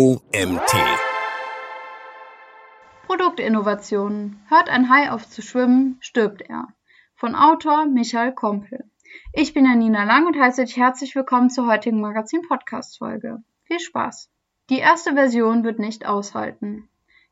OMT. 0.00 0.76
Produktinnovationen. 3.08 4.40
Hört 4.48 4.68
ein 4.68 4.88
Hai 4.88 5.10
auf 5.10 5.28
zu 5.28 5.42
schwimmen, 5.42 5.96
stirbt 5.98 6.40
er. 6.40 6.68
Von 7.16 7.34
Autor 7.34 7.86
Michael 7.86 8.30
Kompel. 8.30 8.84
Ich 9.32 9.54
bin 9.54 9.64
Janina 9.64 10.04
Lang 10.04 10.28
und 10.28 10.38
heiße 10.38 10.64
dich 10.64 10.76
herzlich 10.76 11.16
willkommen 11.16 11.50
zur 11.50 11.66
heutigen 11.66 12.00
Magazin-Podcast-Folge. 12.00 13.42
Viel 13.64 13.80
Spaß! 13.80 14.30
Die 14.70 14.78
erste 14.78 15.14
Version 15.14 15.64
wird 15.64 15.80
nicht 15.80 16.06
aushalten. 16.06 16.88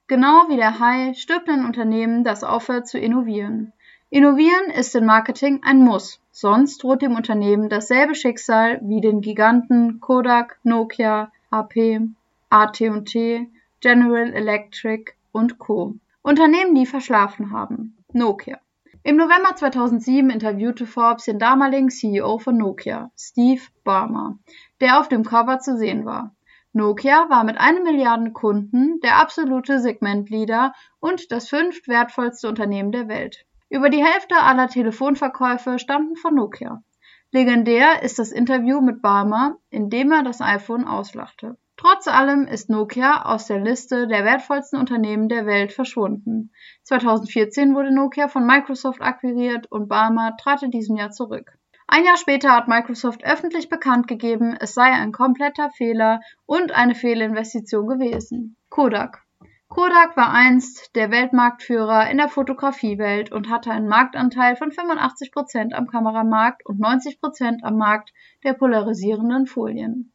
Genau 0.08 0.48
wie 0.48 0.56
der 0.56 0.80
Hai 0.80 1.14
stirbt 1.14 1.48
ein 1.48 1.64
Unternehmen, 1.64 2.24
das 2.24 2.42
aufhört 2.42 2.88
zu 2.88 2.98
innovieren. 2.98 3.74
Innovieren 4.10 4.72
ist 4.72 4.92
im 4.96 5.06
Marketing 5.06 5.60
ein 5.62 5.84
Muss, 5.84 6.20
sonst 6.32 6.82
droht 6.82 7.00
dem 7.00 7.14
Unternehmen 7.14 7.68
dasselbe 7.68 8.16
Schicksal 8.16 8.80
wie 8.82 9.00
den 9.00 9.20
Giganten 9.20 10.00
Kodak, 10.00 10.58
Nokia, 10.64 11.30
HP, 11.52 12.08
AT&T, 12.50 13.50
General 13.80 14.32
Electric 14.32 15.12
und 15.32 15.59
Co. 15.59 15.95
Unternehmen, 16.23 16.74
die 16.74 16.86
verschlafen 16.86 17.50
haben. 17.50 17.96
Nokia. 18.12 18.59
Im 19.02 19.16
November 19.16 19.55
2007 19.55 20.30
interviewte 20.30 20.86
Forbes 20.86 21.27
den 21.27 21.38
damaligen 21.38 21.91
CEO 21.91 22.38
von 22.38 22.56
Nokia, 22.56 23.10
Steve 23.16 23.62
Ballmer, 23.84 24.38
der 24.80 24.98
auf 24.98 25.09
dem 25.09 25.24
Cover 25.24 25.60
zu 25.60 25.77
sehen 25.77 26.05
war. 26.05 26.34
Nokia 26.72 27.30
war 27.30 27.45
mit 27.45 27.59
einer 27.59 27.82
Milliarde 27.82 28.32
Kunden 28.32 29.00
der 29.00 29.16
absolute 29.16 29.78
Segmentleader 29.80 30.74
und 31.00 31.33
das 31.33 31.48
fünftwertvollste 31.48 32.48
Unternehmen 32.48 32.92
der 32.92 33.08
Welt. 33.08 33.47
Über 33.69 33.91
die 33.91 34.05
Hälfte 34.05 34.36
aller 34.36 34.69
Telefonverkäufe 34.69 35.78
stammten 35.78 36.16
von 36.16 36.34
Nokia. 36.34 36.83
Legendär 37.30 38.02
ist 38.02 38.19
das 38.19 38.30
Interview 38.30 38.80
mit 38.80 39.02
Balmer, 39.02 39.56
in 39.70 39.91
dem 39.91 40.12
er 40.12 40.22
das 40.22 40.41
iPhone 40.41 40.84
auslachte. 40.84 41.56
Trotz 41.88 42.08
allem 42.08 42.48
ist 42.48 42.68
Nokia 42.68 43.26
aus 43.26 43.46
der 43.46 43.60
Liste 43.60 44.08
der 44.08 44.24
wertvollsten 44.24 44.77
Unternehmen 44.77 45.28
der 45.28 45.47
Welt 45.47 45.72
verschwunden. 45.72 46.50
2014 46.83 47.77
wurde 47.77 47.94
Nokia 47.94 48.27
von 48.27 48.44
Microsoft 48.44 49.00
akquiriert 49.00 49.70
und 49.70 49.86
Balmer 49.86 50.36
trat 50.36 50.64
in 50.64 50.72
diesem 50.72 50.96
Jahr 50.96 51.12
zurück. 51.12 51.56
Ein 51.86 52.05
Jahr 52.05 52.16
später 52.16 52.50
hat 52.50 52.66
Microsoft 52.66 53.22
öffentlich 53.22 53.69
bekannt 53.69 54.08
gegeben, 54.08 54.56
es 54.58 54.74
sei 54.74 54.83
ein 54.83 55.12
kompletter 55.12 55.70
Fehler 55.70 56.22
und 56.44 56.72
eine 56.72 56.96
Fehlinvestition 56.96 57.86
gewesen. 57.86 58.56
Kodak 58.68 59.22
Kodak 59.68 60.16
war 60.16 60.33
einst 60.33 60.96
der 60.96 61.12
Weltmarktführer 61.12 62.11
in 62.11 62.16
der 62.16 62.28
Fotografiewelt 62.28 63.30
und 63.30 63.48
hatte 63.48 63.70
einen 63.70 63.86
Marktanteil 63.86 64.56
von 64.56 64.72
85 64.72 65.30
Prozent 65.30 65.72
am 65.72 65.86
Kameramarkt 65.86 66.66
und 66.66 66.80
90 66.80 67.20
Prozent 67.20 67.62
am 67.62 67.77
Markt 67.77 68.12
der 68.42 68.55
polarisierenden 68.55 69.46
Folien. 69.46 70.12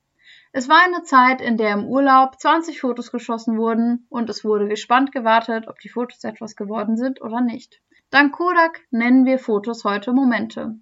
Es 0.54 0.68
war 0.68 0.84
eine 0.84 1.04
Zeit, 1.04 1.40
in 1.40 1.56
der 1.56 1.72
im 1.72 1.86
Urlaub 1.86 2.38
20 2.38 2.82
Fotos 2.82 3.10
geschossen 3.10 3.58
wurden 3.58 4.06
und 4.10 4.30
es 4.30 4.44
wurde 4.44 4.68
gespannt 4.68 5.14
gewartet, 5.14 5.70
ob 5.70 5.80
die 5.80 5.88
Fotos 5.88 6.26
etwas 6.26 6.58
geworden 6.58 6.98
sind 6.98 7.22
oder 7.22 7.40
nicht. 7.40 7.82
Dank 8.10 8.34
Kodak 8.34 8.82
nennen 8.92 9.26
wir 9.26 9.40
Fotos 9.40 9.86
heute 9.86 10.12
Momente. 10.12 10.76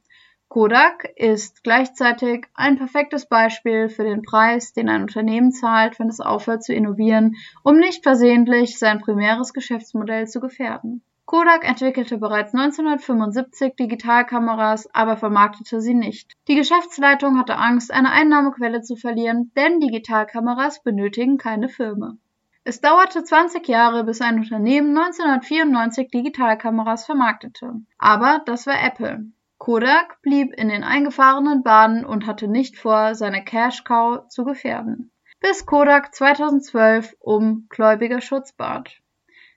Kodak 0.48 1.08
ist 1.16 1.64
gleichzeitig 1.64 2.48
ein 2.56 2.80
perfektes 2.80 3.28
Beispiel 3.28 3.90
für 3.90 4.04
den 4.04 4.24
Preis, 4.24 4.74
den 4.74 4.90
ein 4.90 5.04
Unternehmen 5.04 5.52
zahlt, 5.52 6.00
wenn 6.00 6.10
es 6.10 6.20
aufhört 6.20 6.64
zu 6.64 6.74
innovieren, 6.74 7.36
um 7.62 7.78
nicht 7.78 8.02
versehentlich 8.02 8.80
sein 8.80 9.00
primäres 9.00 9.54
Geschäftsmodell 9.54 10.28
zu 10.28 10.40
gefährden. 10.40 11.04
Kodak 11.30 11.64
entwickelte 11.64 12.18
bereits 12.18 12.56
1975 12.56 13.76
Digitalkameras, 13.76 14.90
aber 14.96 15.16
vermarktete 15.16 15.80
sie 15.80 15.94
nicht. 15.94 16.34
Die 16.48 16.56
Geschäftsleitung 16.56 17.38
hatte 17.38 17.56
Angst, 17.56 17.94
eine 17.94 18.12
Einnahmequelle 18.12 18.82
zu 18.82 18.96
verlieren, 18.96 19.52
denn 19.56 19.80
Digitalkameras 19.80 20.82
benötigen 20.82 21.38
keine 21.38 21.70
Firma. 21.70 22.18
Es 22.64 22.82
dauerte 22.82 23.24
20 23.24 23.68
Jahre, 23.68 24.06
bis 24.06 24.22
ein 24.22 24.40
Unternehmen 24.40 24.98
1994 24.98 26.10
Digitalkameras 26.10 27.06
vermarktete. 27.06 27.76
Aber 28.00 28.42
das 28.48 28.66
war 28.66 28.84
Apple. 28.84 29.26
Kodak 29.60 30.24
blieb 30.24 30.52
in 30.56 30.70
den 30.70 30.84
eingefahrenen 30.84 31.62
Bahnen 31.62 32.06
und 32.06 32.26
hatte 32.26 32.48
nicht 32.48 32.76
vor, 32.76 33.14
seine 33.14 33.44
Cash 33.44 33.84
Cow 33.84 34.28
zu 34.30 34.46
gefährden, 34.46 35.12
bis 35.40 35.68
Kodak 35.68 36.16
2012 36.16 37.16
um 37.20 37.68
Gläubigerschutz 37.70 38.54
bat. 38.54 38.90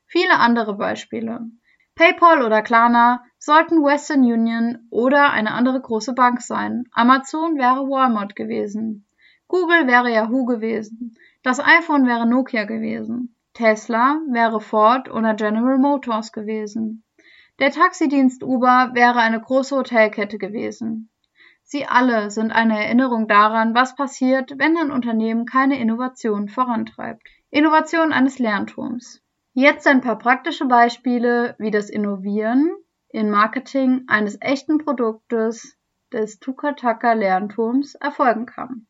Viele 0.04 0.38
andere 0.38 0.74
Beispiele. 0.74 1.40
PayPal 1.94 2.42
oder 2.42 2.62
Klarna 2.62 3.22
sollten 3.38 3.82
Western 3.82 4.20
Union 4.20 4.86
oder 4.90 5.30
eine 5.30 5.52
andere 5.52 5.80
große 5.80 6.14
Bank 6.14 6.40
sein. 6.40 6.84
Amazon 6.92 7.56
wäre 7.56 7.88
Walmart 7.88 8.34
gewesen. 8.34 9.06
Google 9.46 9.86
wäre 9.86 10.10
Yahoo 10.10 10.46
gewesen. 10.46 11.14
Das 11.42 11.60
iPhone 11.60 12.06
wäre 12.06 12.26
Nokia 12.26 12.64
gewesen. 12.64 13.36
Tesla 13.52 14.20
wäre 14.30 14.60
Ford 14.60 15.10
oder 15.10 15.34
General 15.34 15.76
Motors 15.76 16.32
gewesen. 16.32 17.04
Der 17.58 17.70
Taxidienst 17.70 18.42
Uber 18.42 18.90
wäre 18.94 19.18
eine 19.18 19.40
große 19.40 19.76
Hotelkette 19.76 20.38
gewesen. 20.38 21.10
Sie 21.62 21.86
alle 21.86 22.30
sind 22.30 22.50
eine 22.50 22.82
Erinnerung 22.84 23.28
daran, 23.28 23.74
was 23.74 23.94
passiert, 23.94 24.52
wenn 24.56 24.76
ein 24.76 24.90
Unternehmen 24.90 25.46
keine 25.46 25.78
Innovation 25.78 26.48
vorantreibt. 26.48 27.22
Innovation 27.50 28.12
eines 28.12 28.38
Lernturms. 28.38 29.21
Jetzt 29.54 29.86
ein 29.86 30.00
paar 30.00 30.16
praktische 30.16 30.64
Beispiele, 30.64 31.54
wie 31.58 31.70
das 31.70 31.90
Innovieren 31.90 32.70
in 33.10 33.28
Marketing 33.28 34.04
eines 34.06 34.38
echten 34.40 34.78
Produktes 34.78 35.76
des 36.10 36.40
Tukataka 36.40 37.12
Lernturms 37.12 37.94
erfolgen 37.94 38.46
kann. 38.46 38.86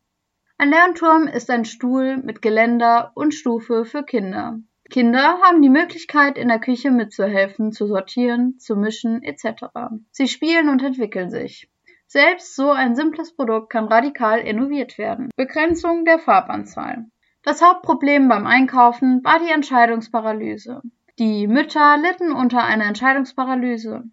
Ein 0.57 0.69
Lernturm 0.69 1.27
ist 1.27 1.49
ein 1.49 1.65
Stuhl 1.65 2.15
mit 2.15 2.41
Geländer 2.41 3.11
und 3.13 3.33
Stufe 3.33 3.83
für 3.83 4.03
Kinder. 4.03 4.59
Kinder 4.89 5.39
haben 5.41 5.61
die 5.61 5.69
Möglichkeit, 5.69 6.37
in 6.37 6.47
der 6.47 6.59
Küche 6.59 6.91
mitzuhelfen, 6.91 7.73
zu 7.73 7.85
sortieren, 7.85 8.57
zu 8.57 8.77
mischen 8.77 9.21
etc. 9.21 9.65
Sie 10.11 10.29
spielen 10.29 10.69
und 10.69 10.81
entwickeln 10.81 11.29
sich. 11.29 11.69
Selbst 12.07 12.55
so 12.55 12.71
ein 12.71 12.95
simples 12.95 13.35
Produkt 13.35 13.69
kann 13.69 13.89
radikal 13.89 14.39
innoviert 14.39 14.97
werden. 14.97 15.29
Begrenzung 15.35 16.05
der 16.05 16.19
Farbanzahl. 16.19 17.07
Das 17.45 17.61
Hauptproblem 17.61 18.29
beim 18.29 18.47
Einkaufen 18.47 19.21
war 19.25 19.37
die 19.37 19.51
Entscheidungsparalyse. 19.51 20.81
Die 21.19 21.45
Mütter 21.47 21.97
litten 21.97 22.31
unter 22.31 22.63
einer 22.63 22.85
Entscheidungsparalyse. 22.85 24.05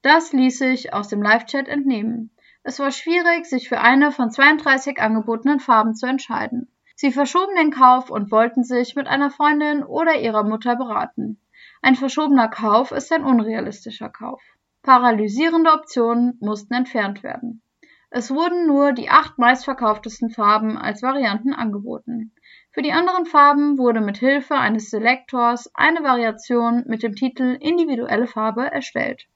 Das 0.00 0.32
ließ 0.32 0.56
sich 0.58 0.94
aus 0.94 1.08
dem 1.08 1.20
Live-Chat 1.20 1.68
entnehmen. 1.68 2.34
Es 2.62 2.78
war 2.78 2.90
schwierig, 2.90 3.44
sich 3.44 3.68
für 3.68 3.82
eine 3.82 4.12
von 4.12 4.30
32 4.30 4.98
angebotenen 4.98 5.60
Farben 5.60 5.94
zu 5.94 6.06
entscheiden. 6.06 6.72
Sie 6.94 7.12
verschoben 7.12 7.54
den 7.56 7.70
Kauf 7.70 8.10
und 8.10 8.30
wollten 8.30 8.64
sich 8.64 8.96
mit 8.96 9.06
einer 9.06 9.30
Freundin 9.30 9.82
oder 9.84 10.18
ihrer 10.18 10.44
Mutter 10.44 10.74
beraten. 10.76 11.38
Ein 11.82 11.96
verschobener 11.96 12.48
Kauf 12.48 12.92
ist 12.92 13.12
ein 13.12 13.24
unrealistischer 13.24 14.08
Kauf. 14.08 14.42
Paralysierende 14.82 15.70
Optionen 15.70 16.38
mussten 16.40 16.72
entfernt 16.72 17.22
werden. 17.22 17.60
Es 18.08 18.30
wurden 18.30 18.66
nur 18.66 18.92
die 18.92 19.10
acht 19.10 19.38
meistverkauftesten 19.38 20.30
Farben 20.30 20.76
als 20.76 21.02
Varianten 21.02 21.52
angeboten. 21.52 22.32
Für 22.72 22.82
die 22.82 22.92
anderen 22.92 23.26
Farben 23.26 23.78
wurde 23.78 24.00
mit 24.00 24.18
Hilfe 24.18 24.54
eines 24.54 24.90
Selektors 24.90 25.74
eine 25.74 26.04
Variation 26.04 26.84
mit 26.86 27.02
dem 27.02 27.16
Titel 27.16 27.56
individuelle 27.60 28.28
Farbe 28.28 28.70
erstellt. 28.70 29.26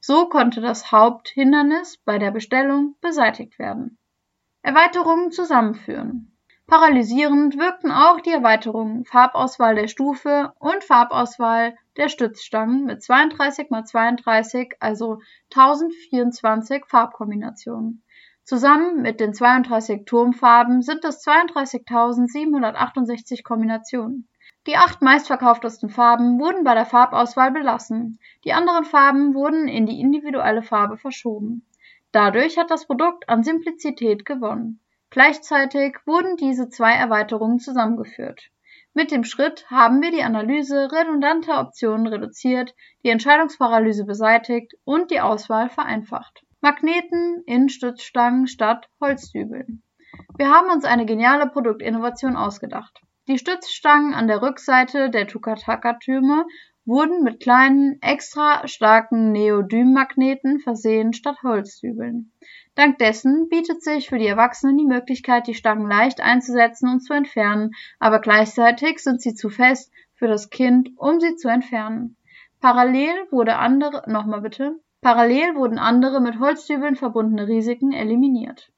So 0.00 0.28
konnte 0.28 0.62
das 0.62 0.90
Haupthindernis 0.90 1.98
bei 1.98 2.18
der 2.18 2.30
Bestellung 2.30 2.94
beseitigt 3.02 3.58
werden. 3.58 3.98
Erweiterungen 4.62 5.32
zusammenführen. 5.32 6.32
Paralysierend 6.66 7.58
wirkten 7.58 7.90
auch 7.90 8.20
die 8.20 8.30
Erweiterungen 8.30 9.04
Farbauswahl 9.04 9.74
der 9.74 9.88
Stufe 9.88 10.52
und 10.58 10.84
Farbauswahl 10.84 11.76
der 11.96 12.08
Stützstangen 12.08 12.84
mit 12.84 13.02
32 13.02 13.70
x 13.70 13.90
32, 13.90 14.76
also 14.78 15.20
1024 15.50 16.84
Farbkombinationen. 16.86 18.02
Zusammen 18.48 19.02
mit 19.02 19.20
den 19.20 19.34
32 19.34 20.06
Turmfarben 20.06 20.80
sind 20.80 21.04
es 21.04 21.22
32.768 21.22 23.42
Kombinationen. 23.42 24.26
Die 24.66 24.78
acht 24.78 25.02
meistverkauftesten 25.02 25.90
Farben 25.90 26.40
wurden 26.40 26.64
bei 26.64 26.72
der 26.72 26.86
Farbauswahl 26.86 27.50
belassen, 27.50 28.18
die 28.44 28.54
anderen 28.54 28.86
Farben 28.86 29.34
wurden 29.34 29.68
in 29.68 29.84
die 29.84 30.00
individuelle 30.00 30.62
Farbe 30.62 30.96
verschoben. 30.96 31.66
Dadurch 32.10 32.56
hat 32.56 32.70
das 32.70 32.86
Produkt 32.86 33.28
an 33.28 33.42
Simplizität 33.42 34.24
gewonnen. 34.24 34.80
Gleichzeitig 35.10 35.98
wurden 36.06 36.38
diese 36.38 36.70
zwei 36.70 36.94
Erweiterungen 36.94 37.58
zusammengeführt. 37.58 38.48
Mit 38.94 39.10
dem 39.10 39.24
Schritt 39.24 39.70
haben 39.70 40.00
wir 40.00 40.10
die 40.10 40.22
Analyse 40.22 40.90
redundanter 40.90 41.60
Optionen 41.60 42.06
reduziert, 42.06 42.74
die 43.04 43.10
Entscheidungsparalyse 43.10 44.06
beseitigt 44.06 44.72
und 44.84 45.10
die 45.10 45.20
Auswahl 45.20 45.68
vereinfacht. 45.68 46.44
Magneten 46.60 47.44
in 47.46 47.68
Stützstangen 47.68 48.48
statt 48.48 48.88
Holzdübeln. 49.00 49.82
Wir 50.36 50.50
haben 50.50 50.70
uns 50.70 50.84
eine 50.84 51.06
geniale 51.06 51.48
Produktinnovation 51.48 52.34
ausgedacht. 52.34 53.00
Die 53.28 53.38
Stützstangen 53.38 54.12
an 54.12 54.26
der 54.26 54.42
Rückseite 54.42 55.08
der 55.08 55.28
Tukataka-Türme 55.28 56.46
wurden 56.84 57.22
mit 57.22 57.40
kleinen, 57.40 58.02
extra 58.02 58.66
starken 58.66 59.30
Neodym-Magneten 59.30 60.58
versehen 60.58 61.12
statt 61.12 61.36
Holzdübeln. 61.44 62.32
Dank 62.74 62.98
dessen 62.98 63.48
bietet 63.48 63.82
sich 63.82 64.08
für 64.08 64.18
die 64.18 64.26
Erwachsenen 64.26 64.78
die 64.78 64.86
Möglichkeit, 64.86 65.46
die 65.46 65.54
Stangen 65.54 65.86
leicht 65.86 66.20
einzusetzen 66.20 66.88
und 66.88 67.00
zu 67.00 67.12
entfernen, 67.12 67.72
aber 68.00 68.20
gleichzeitig 68.20 68.98
sind 68.98 69.20
sie 69.20 69.34
zu 69.34 69.48
fest 69.48 69.92
für 70.14 70.26
das 70.26 70.50
Kind, 70.50 70.90
um 70.96 71.20
sie 71.20 71.36
zu 71.36 71.48
entfernen. 71.48 72.16
Parallel 72.60 73.14
wurde 73.30 73.58
andere, 73.58 74.10
nochmal 74.10 74.40
bitte, 74.40 74.80
parallel 75.00 75.54
wurden 75.54 75.78
andere 75.78 76.20
mit 76.20 76.38
Holzdübeln 76.38 76.96
verbundene 76.96 77.46
Risiken 77.48 77.92
eliminiert. 77.92 78.70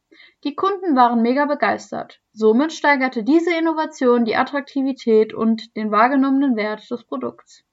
Die 0.45 0.55
Kunden 0.55 0.97
waren 0.97 1.23
mega 1.23 1.47
begeistert. 1.47 2.21
Somit 2.33 2.73
steigerte 2.73 3.25
diese 3.25 3.55
Innovation 3.55 4.25
die 4.25 4.37
Attraktivität 4.37 5.35
und 5.35 5.77
den 5.77 5.91
wahrgenommenen 5.91 6.57
Wert 6.57 6.91
des 6.91 7.05
Produkts. 7.05 7.65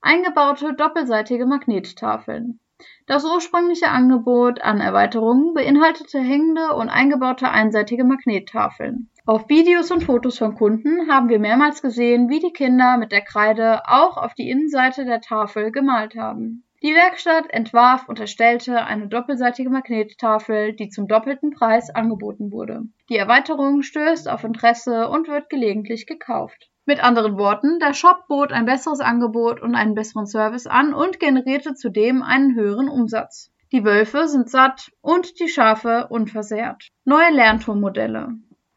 Eingebaute 0.00 0.74
doppelseitige 0.74 1.46
Magnettafeln. 1.46 2.60
Das 3.06 3.24
ursprüngliche 3.24 3.88
Angebot 3.88 4.60
an 4.60 4.80
Erweiterungen 4.80 5.54
beinhaltete 5.54 6.18
hängende 6.18 6.74
und 6.74 6.90
eingebaute 6.90 7.48
einseitige 7.48 8.04
Magnettafeln. 8.04 9.10
Auf 9.24 9.48
Videos 9.48 9.90
und 9.90 10.04
Fotos 10.04 10.38
von 10.38 10.54
Kunden 10.54 11.10
haben 11.10 11.28
wir 11.28 11.38
mehrmals 11.38 11.80
gesehen, 11.80 12.28
wie 12.28 12.40
die 12.40 12.52
Kinder 12.52 12.98
mit 12.98 13.12
der 13.12 13.22
Kreide 13.22 13.82
auch 13.88 14.18
auf 14.18 14.34
die 14.34 14.50
Innenseite 14.50 15.04
der 15.04 15.20
Tafel 15.20 15.72
gemalt 15.72 16.16
haben. 16.16 16.65
Die 16.86 16.94
Werkstatt 16.94 17.46
entwarf 17.50 18.08
und 18.08 18.20
erstellte 18.20 18.84
eine 18.84 19.08
doppelseitige 19.08 19.70
Magnettafel, 19.70 20.72
die 20.72 20.88
zum 20.88 21.08
doppelten 21.08 21.50
Preis 21.50 21.90
angeboten 21.90 22.52
wurde. 22.52 22.82
Die 23.08 23.16
Erweiterung 23.16 23.82
stößt 23.82 24.28
auf 24.28 24.44
Interesse 24.44 25.08
und 25.08 25.26
wird 25.26 25.50
gelegentlich 25.50 26.06
gekauft. 26.06 26.70
Mit 26.84 27.02
anderen 27.02 27.38
Worten, 27.38 27.80
der 27.80 27.92
Shop 27.92 28.28
bot 28.28 28.52
ein 28.52 28.66
besseres 28.66 29.00
Angebot 29.00 29.60
und 29.60 29.74
einen 29.74 29.96
besseren 29.96 30.28
Service 30.28 30.68
an 30.68 30.94
und 30.94 31.18
generierte 31.18 31.74
zudem 31.74 32.22
einen 32.22 32.54
höheren 32.54 32.88
Umsatz. 32.88 33.50
Die 33.72 33.84
Wölfe 33.84 34.28
sind 34.28 34.48
satt 34.48 34.92
und 35.00 35.40
die 35.40 35.48
Schafe 35.48 36.06
unversehrt. 36.08 36.90
Neue 37.04 37.32
Lernturmmodelle. 37.32 38.28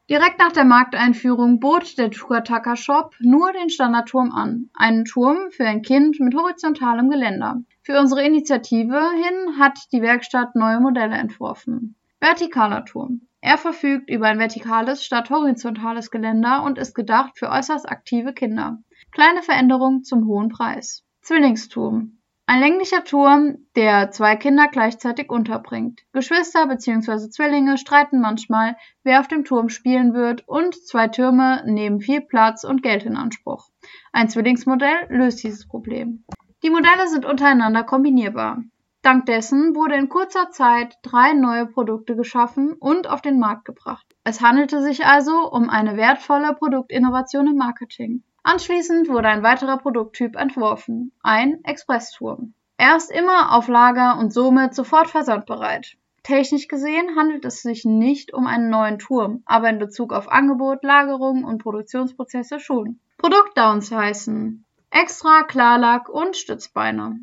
Direkt 0.10 0.40
nach 0.40 0.52
der 0.52 0.66
Markteinführung 0.66 1.60
bot 1.60 2.00
der 2.00 2.10
Tugataka 2.10 2.76
Shop 2.76 3.14
nur 3.20 3.54
den 3.54 3.70
Standardturm 3.70 4.32
an, 4.32 4.72
einen 4.74 5.06
Turm 5.06 5.52
für 5.52 5.66
ein 5.66 5.84
Kind 5.84 6.20
mit 6.20 6.34
horizontalem 6.34 7.12
Geländer. 7.12 7.62
Für 7.84 8.00
unsere 8.00 8.26
Initiative 8.26 9.00
hin 9.14 9.60
hat 9.60 9.78
die 9.92 10.02
Werkstatt 10.02 10.56
neue 10.56 10.80
Modelle 10.80 11.16
entworfen. 11.16 11.96
Vertikaler 12.20 12.86
Turm. 12.86 13.22
Er 13.40 13.60
verfügt 13.60 14.10
über 14.10 14.26
ein 14.26 14.40
vertikales 14.40 15.06
statt 15.06 15.30
horizontales 15.30 16.10
Geländer 16.10 16.64
und 16.64 16.80
ist 16.80 16.96
gedacht 16.96 17.38
für 17.38 17.50
äußerst 17.50 17.88
aktive 17.88 18.34
Kinder. 18.34 18.80
Kleine 19.12 19.44
Veränderung 19.44 20.04
zum 20.04 20.26
hohen 20.26 20.50
Preis. 20.50 21.06
Zwillingsturm. 21.22 22.19
Ein 22.50 22.62
länglicher 22.62 23.04
Turm, 23.04 23.68
der 23.76 24.10
zwei 24.10 24.36
Kinder 24.36 24.70
gleichzeitig 24.72 25.30
unterbringt. 25.30 26.02
Geschwister 26.14 26.66
bzw. 26.66 27.30
Zwillinge 27.30 27.78
streiten 27.78 28.20
manchmal, 28.22 28.76
wer 29.04 29.20
auf 29.20 29.28
dem 29.28 29.46
Turm 29.46 29.70
spielen 29.70 30.16
wird, 30.16 30.48
und 30.48 30.74
zwei 30.74 31.10
Türme 31.10 31.62
nehmen 31.68 32.02
viel 32.02 32.22
Platz 32.22 32.64
und 32.64 32.82
Geld 32.82 33.06
in 33.06 33.18
Anspruch. 33.18 33.70
Ein 34.14 34.30
Zwillingsmodell 34.30 34.96
löst 35.10 35.44
dieses 35.44 35.68
Problem. 35.68 36.24
Die 36.64 36.72
Modelle 36.72 37.08
sind 37.08 37.24
untereinander 37.24 37.84
kombinierbar. 37.84 38.64
Dank 39.04 39.28
dessen 39.28 39.76
wurde 39.76 39.94
in 39.94 40.10
kurzer 40.10 40.50
Zeit 40.50 40.98
drei 41.04 41.34
neue 41.34 41.68
Produkte 41.68 42.16
geschaffen 42.16 42.74
und 42.74 43.08
auf 43.08 43.22
den 43.22 43.38
Markt 43.38 43.66
gebracht. 43.66 44.08
Es 44.24 44.42
handelte 44.42 44.82
sich 44.82 45.06
also 45.06 45.52
um 45.52 45.70
eine 45.70 45.98
wertvolle 45.98 46.56
Produktinnovation 46.56 47.46
im 47.46 47.58
Marketing. 47.58 48.24
Anschließend 48.52 49.10
wurde 49.10 49.28
ein 49.28 49.44
weiterer 49.44 49.78
Produkttyp 49.78 50.36
entworfen, 50.36 51.12
ein 51.22 51.64
Expressturm. 51.66 52.56
Er 52.78 52.96
ist 52.96 53.12
immer 53.12 53.56
auf 53.56 53.68
Lager 53.68 54.18
und 54.18 54.34
somit 54.34 54.74
sofort 54.74 55.08
versandbereit. 55.08 55.98
Technisch 56.24 56.68
gesehen 56.68 57.16
handelt 57.16 57.46
es 57.46 57.62
sich 57.62 57.86
nicht 57.86 58.34
um 58.34 58.48
einen 58.48 58.72
neuen 58.72 58.98
Turm, 58.98 59.44
aber 59.46 59.70
in 59.70 59.78
Bezug 59.78 60.12
auf 60.12 60.32
Angebot, 60.32 60.84
Lagerung 60.84 61.44
und 61.44 61.62
Produktionsprozesse 61.62 62.60
schon. 62.60 63.00
Produktdowns 63.20 63.92
heißen 63.92 64.66
Extra, 64.90 65.44
Klarlack 65.44 66.10
und 66.10 66.36
Stützbeine. 66.36 67.20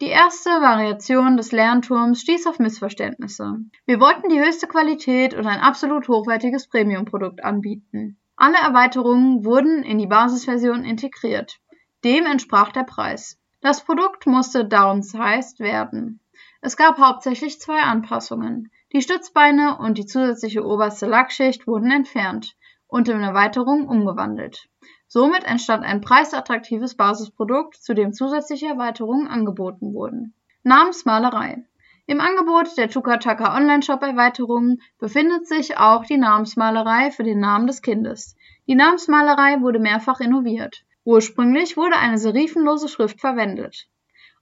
Die 0.00 0.08
erste 0.08 0.48
Variation 0.48 1.36
des 1.36 1.52
Lernturms 1.52 2.22
stieß 2.22 2.46
auf 2.46 2.58
Missverständnisse. 2.58 3.58
Wir 3.84 4.00
wollten 4.00 4.30
die 4.30 4.40
höchste 4.40 4.66
Qualität 4.66 5.34
und 5.34 5.46
ein 5.46 5.60
absolut 5.60 6.08
hochwertiges 6.08 6.68
Premium-Produkt 6.68 7.44
anbieten. 7.44 8.16
Alle 8.42 8.56
Erweiterungen 8.56 9.44
wurden 9.44 9.82
in 9.82 9.98
die 9.98 10.06
Basisversion 10.06 10.82
integriert. 10.82 11.60
Dem 12.04 12.24
entsprach 12.24 12.72
der 12.72 12.84
Preis. 12.84 13.38
Das 13.60 13.84
Produkt 13.84 14.26
musste 14.26 14.64
downsized 14.64 15.60
werden. 15.60 16.20
Es 16.62 16.78
gab 16.78 16.96
hauptsächlich 16.96 17.60
zwei 17.60 17.82
Anpassungen. 17.82 18.72
Die 18.94 19.02
Stützbeine 19.02 19.76
und 19.76 19.98
die 19.98 20.06
zusätzliche 20.06 20.64
oberste 20.64 21.06
Lackschicht 21.06 21.66
wurden 21.66 21.90
entfernt 21.90 22.56
und 22.86 23.10
in 23.10 23.20
Erweiterung 23.20 23.86
umgewandelt. 23.86 24.70
Somit 25.06 25.44
entstand 25.44 25.84
ein 25.84 26.00
preisattraktives 26.00 26.94
Basisprodukt, 26.94 27.76
zu 27.76 27.92
dem 27.92 28.14
zusätzliche 28.14 28.68
Erweiterungen 28.68 29.28
angeboten 29.28 29.92
wurden. 29.92 30.32
Namensmalerei 30.62 31.66
im 32.10 32.20
Angebot 32.20 32.76
der 32.76 32.90
Tukataka 32.90 33.56
Online-Shop-Erweiterung 33.56 34.78
befindet 34.98 35.46
sich 35.46 35.78
auch 35.78 36.04
die 36.04 36.16
Namensmalerei 36.16 37.12
für 37.12 37.22
den 37.22 37.38
Namen 37.38 37.68
des 37.68 37.82
Kindes. 37.82 38.34
Die 38.66 38.74
Namensmalerei 38.74 39.60
wurde 39.60 39.78
mehrfach 39.78 40.18
innoviert. 40.18 40.82
Ursprünglich 41.04 41.76
wurde 41.76 41.94
eine 41.98 42.18
serifenlose 42.18 42.88
Schrift 42.88 43.20
verwendet. 43.20 43.86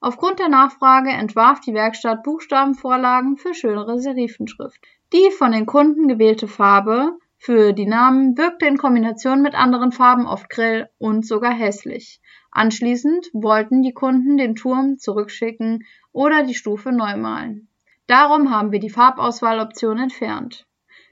Aufgrund 0.00 0.38
der 0.38 0.49
Nachfrage 0.49 1.11
entwarf 1.11 1.61
die 1.61 1.75
Werkstatt 1.75 2.23
Buchstabenvorlagen 2.23 3.37
für 3.37 3.53
schönere 3.53 3.99
Serifenschrift. 3.99 4.81
Die 5.12 5.31
von 5.31 5.53
den 5.53 5.67
Kunden 5.67 6.09
gewählte 6.09 6.49
Farbe 6.49 7.19
für 7.38 7.73
die 7.73 7.87
Namen 7.87 8.37
wirkte 8.37 8.67
in 8.67 8.76
Kombination 8.76 9.43
mit 9.43 9.55
anderen 9.55 9.93
Farben 9.93 10.26
oft 10.26 10.50
grell 10.50 10.90
und 10.99 11.25
sogar 11.25 11.52
hässlich. 11.52 12.20
Anschließend 12.50 13.31
wollten 13.32 13.82
die 13.82 13.94
Kunden 13.94 14.37
den 14.37 14.56
Turm 14.56 14.99
zurückschicken 14.99 15.85
oder 16.12 16.43
die 16.43 16.55
Stufe 16.55 16.90
neu 16.90 17.17
malen. 17.17 17.69
Darum 18.08 18.50
haben 18.50 18.73
wir 18.73 18.81
die 18.81 18.90
Farbauswahloption 18.90 19.99
entfernt. 19.99 20.67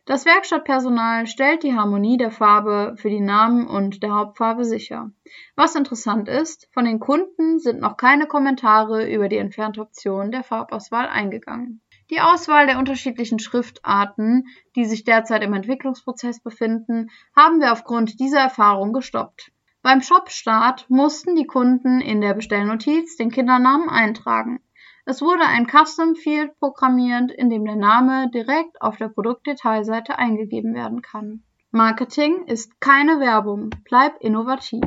Das 0.07 0.25
Werkstattpersonal 0.25 1.27
stellt 1.27 1.63
die 1.63 1.75
Harmonie 1.75 2.17
der 2.17 2.31
Farbe 2.31 2.95
für 2.97 3.11
die 3.11 3.21
Namen 3.21 3.67
und 3.67 4.03
der 4.03 4.15
Hauptfarbe 4.15 4.65
sicher. 4.65 5.11
Was 5.57 5.75
interessant 5.75 6.29
ist, 6.29 6.69
von 6.73 6.85
den 6.85 7.01
Kunden 7.01 7.59
sind 7.59 7.81
noch 7.81 7.97
keine 7.97 8.27
Kommentare 8.27 9.13
über 9.13 9.29
die 9.29 9.39
entfernte 9.39 9.81
Option 9.81 10.31
der 10.31 10.45
Farbauswahl 10.45 11.09
eingegangen. 11.09 11.81
Die 12.11 12.21
Auswahl 12.21 12.67
der 12.67 12.79
unterschiedlichen 12.79 13.39
Schriftarten, 13.39 14.47
die 14.77 14.85
sich 14.85 15.05
derzeit 15.05 15.43
im 15.43 15.55
Entwicklungsprozess 15.55 16.41
befinden, 16.41 17.11
haben 17.35 17.61
wir 17.61 17.73
aufgrund 17.73 18.21
dieser 18.21 18.41
Erfahrung 18.41 18.93
gestoppt. 18.93 19.51
Beim 19.83 20.01
Shop-Start 20.01 20.89
mussten 20.89 21.37
die 21.37 21.47
Kunden 21.47 22.01
in 22.01 22.21
der 22.21 22.35
Bestellnotiz 22.35 23.17
den 23.17 23.31
Kindernamen 23.31 23.89
eintragen. 23.89 24.61
Es 25.05 25.23
wurde 25.23 25.45
ein 25.45 25.69
Custom 25.69 26.17
Field 26.17 26.59
programmiert, 26.59 27.31
in 27.31 27.51
dem 27.51 27.65
der 27.65 27.77
Name 27.77 28.29
direkt 28.31 28.83
auf 28.83 28.97
der 28.97 29.09
Produktdetailseite 29.09 30.19
eingegeben 30.19 30.75
werden 30.75 31.03
kann. 31.03 31.45
Marketing 31.71 32.47
ist 32.47 32.81
keine 32.81 33.21
Werbung. 33.21 33.71
Bleib 33.85 34.21
innovativ. 34.21 34.83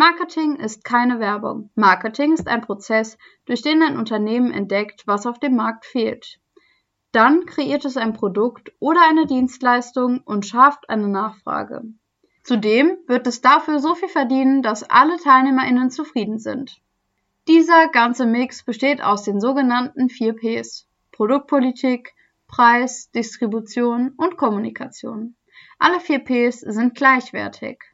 Marketing 0.00 0.56
ist 0.56 0.82
keine 0.82 1.20
Werbung. 1.20 1.68
Marketing 1.74 2.32
ist 2.32 2.48
ein 2.48 2.62
Prozess, 2.62 3.18
durch 3.44 3.60
den 3.60 3.82
ein 3.82 3.98
Unternehmen 3.98 4.50
entdeckt, 4.50 5.06
was 5.06 5.26
auf 5.26 5.38
dem 5.38 5.56
Markt 5.56 5.84
fehlt. 5.84 6.40
Dann 7.12 7.44
kreiert 7.44 7.84
es 7.84 7.98
ein 7.98 8.14
Produkt 8.14 8.72
oder 8.78 9.02
eine 9.06 9.26
Dienstleistung 9.26 10.22
und 10.24 10.46
schafft 10.46 10.88
eine 10.88 11.06
Nachfrage. 11.06 11.82
Zudem 12.44 12.96
wird 13.08 13.26
es 13.26 13.42
dafür 13.42 13.78
so 13.78 13.94
viel 13.94 14.08
verdienen, 14.08 14.62
dass 14.62 14.84
alle 14.84 15.18
TeilnehmerInnen 15.18 15.90
zufrieden 15.90 16.38
sind. 16.38 16.80
Dieser 17.46 17.88
ganze 17.88 18.24
Mix 18.24 18.62
besteht 18.62 19.02
aus 19.02 19.24
den 19.24 19.38
sogenannten 19.38 20.08
vier 20.08 20.32
Ps 20.32 20.88
Produktpolitik, 21.12 22.14
Preis, 22.48 23.10
Distribution 23.10 24.14
und 24.16 24.38
Kommunikation. 24.38 25.36
Alle 25.78 26.00
vier 26.00 26.20
Ps 26.20 26.60
sind 26.60 26.94
gleichwertig. 26.94 27.89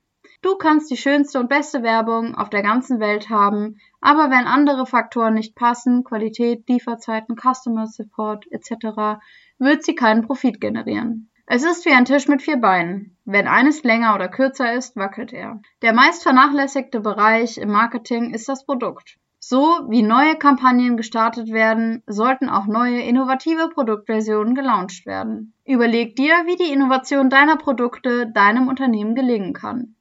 Du 0.47 0.55
kannst 0.55 0.93
die 0.93 0.97
schönste 0.97 1.41
und 1.41 1.49
beste 1.49 1.83
Werbung 1.83 2.37
auf 2.37 2.50
der 2.50 2.62
ganzen 2.62 3.00
Welt 3.00 3.31
haben, 3.31 3.81
aber 4.00 4.31
wenn 4.31 4.47
andere 4.47 4.87
Faktoren 4.87 5.35
nicht 5.35 5.57
passen, 5.57 6.05
Qualität, 6.05 6.69
Lieferzeiten, 6.69 7.35
Customer 7.35 7.88
Support 7.88 8.47
etc., 8.53 9.19
wird 9.59 9.83
sie 9.83 9.97
keinen 9.97 10.25
Profit 10.25 10.61
generieren. 10.61 11.31
Es 11.47 11.65
ist 11.65 11.85
wie 11.85 11.91
ein 11.91 12.05
Tisch 12.05 12.29
mit 12.29 12.43
vier 12.43 12.59
Beinen. 12.59 13.17
Wenn 13.25 13.49
eines 13.49 13.83
länger 13.83 14.15
oder 14.15 14.29
kürzer 14.29 14.73
ist, 14.73 14.95
wackelt 14.95 15.33
er. 15.33 15.61
Der 15.83 15.93
meist 15.93 16.23
vernachlässigte 16.23 17.00
Bereich 17.00 17.59
im 17.59 17.73
Marketing 17.73 18.33
ist 18.33 18.49
das 18.49 18.65
Produkt. 18.65 19.17
So 19.41 19.81
wie 19.88 20.03
neue 20.03 20.37
Kampagnen 20.37 20.97
gestartet 20.97 21.50
werden, 21.50 22.05
sollten 22.07 22.49
auch 22.49 22.67
neue 22.67 23.00
innovative 23.00 23.69
Produktversionen 23.71 24.55
gelauncht 24.55 25.07
werden. 25.07 25.55
Überleg 25.65 26.15
dir, 26.15 26.35
wie 26.47 26.55
die 26.55 26.73
Innovation 26.73 27.31
deiner 27.31 27.57
Produkte 27.57 28.31
deinem 28.31 28.69
Unternehmen 28.69 29.17
gelingen 29.17 29.53
kann. 29.53 29.96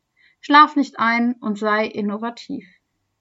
Schlaf 0.45 0.75
nicht 0.75 0.99
ein 0.99 1.33
und 1.41 1.57
sei 1.57 1.87
innovativ. 1.87 2.67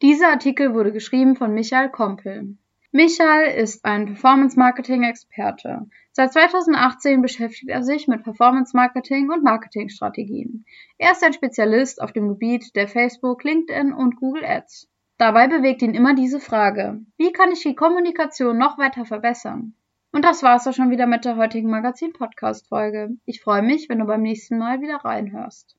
Dieser 0.03 0.29
Artikel 0.29 0.75
wurde 0.75 0.93
geschrieben 0.93 1.37
von 1.37 1.55
Michael 1.55 1.89
Kompel. 1.89 2.59
Michael 2.93 3.47
ist 3.57 3.87
ein 3.87 4.05
Performance-Marketing-Experte. 4.05 5.89
Seit 6.13 6.35
2018 6.35 7.23
beschäftigt 7.23 7.71
er 7.71 7.83
sich 7.83 8.09
mit 8.09 8.25
Performance-Marketing 8.25 9.31
und 9.31 9.43
Marketingstrategien. 9.43 10.67
Er 10.99 11.13
ist 11.13 11.25
ein 11.25 11.33
Spezialist 11.33 12.03
auf 12.03 12.13
dem 12.13 12.29
Gebiet 12.29 12.77
der 12.77 12.89
Facebook, 12.89 13.43
LinkedIn 13.43 13.95
und 13.95 14.17
Google 14.17 14.45
Ads. 14.45 14.91
Dabei 15.17 15.49
bewegt 15.49 15.81
ihn 15.81 15.95
immer 15.95 16.15
diese 16.15 16.41
Frage, 16.41 17.01
wie 17.17 17.33
kann 17.33 17.53
ich 17.53 17.63
die 17.63 17.75
Kommunikation 17.75 18.59
noch 18.59 18.77
weiter 18.77 19.07
verbessern? 19.07 19.73
Und 20.13 20.27
das 20.27 20.43
war's 20.43 20.67
auch 20.67 20.75
schon 20.75 20.91
wieder 20.91 21.07
mit 21.07 21.25
der 21.25 21.37
heutigen 21.37 21.71
Magazin-Podcast-Folge. 21.71 23.17
Ich 23.25 23.41
freue 23.41 23.63
mich, 23.63 23.89
wenn 23.89 24.01
du 24.01 24.05
beim 24.05 24.21
nächsten 24.21 24.59
Mal 24.59 24.83
wieder 24.83 24.97
reinhörst. 24.97 25.75